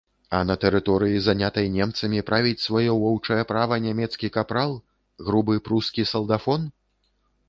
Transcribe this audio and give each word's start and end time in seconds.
А 0.35 0.37
на 0.49 0.53
тэрыторыі, 0.61 1.17
занятай 1.25 1.67
немцамі, 1.73 2.23
правіць 2.29 2.63
сваё 2.67 2.95
воўчае 3.03 3.37
права 3.51 3.77
нямецкі 3.83 4.31
капрал, 4.39 4.73
грубы 5.29 5.59
прускі 5.69 6.07
салдафон? 6.13 6.65